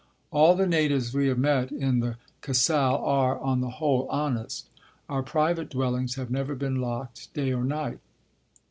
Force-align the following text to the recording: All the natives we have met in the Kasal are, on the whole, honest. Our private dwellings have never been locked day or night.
All 0.31 0.55
the 0.55 0.65
natives 0.65 1.13
we 1.13 1.27
have 1.27 1.37
met 1.37 1.71
in 1.71 1.99
the 1.99 2.17
Kasal 2.41 3.05
are, 3.05 3.37
on 3.37 3.61
the 3.61 3.69
whole, 3.69 4.07
honest. 4.09 4.65
Our 5.07 5.21
private 5.21 5.69
dwellings 5.69 6.15
have 6.15 6.31
never 6.31 6.55
been 6.55 6.81
locked 6.81 7.31
day 7.35 7.53
or 7.53 7.63
night. 7.63 7.99